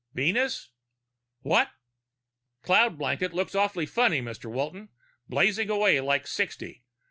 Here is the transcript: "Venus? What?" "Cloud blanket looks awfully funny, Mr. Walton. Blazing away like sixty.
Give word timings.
"Venus? 0.15 0.71
What?" 1.43 1.69
"Cloud 2.63 2.97
blanket 2.97 3.35
looks 3.35 3.53
awfully 3.53 3.85
funny, 3.85 4.19
Mr. 4.19 4.47
Walton. 4.51 4.89
Blazing 5.29 5.69
away 5.69 5.99
like 5.99 6.25
sixty. 6.25 6.81